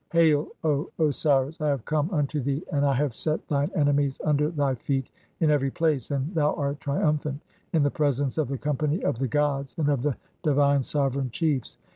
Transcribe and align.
Hail, 0.13 0.47
O 0.63 0.89
Osiris, 0.97 1.61
I 1.61 1.67
have 1.67 1.85
come 1.85 2.09
unto 2.09 2.41
thee 2.41 2.63
and 2.73 2.83
"I 2.83 2.93
have 2.95 3.15
set 3.15 3.47
thine 3.47 3.69
enemies 3.75 4.19
under 4.23 4.49
[thy 4.49 4.73
feet] 4.73 5.11
in 5.41 5.51
every 5.51 5.69
place, 5.69 6.09
and 6.09 6.33
"thou 6.33 6.55
art 6.55 6.79
triumphant 6.79 7.39
in 7.71 7.83
the 7.83 7.91
presence 7.91 8.39
of 8.39 8.47
the 8.47 8.57
company 8.57 9.03
of 9.03 9.19
the 9.19 9.27
"gods 9.27 9.75
and 9.77 9.89
of 9.89 10.01
the 10.01 10.17
divine 10.41 10.81
sovereign 10.81 11.29
chiefs. 11.29 11.77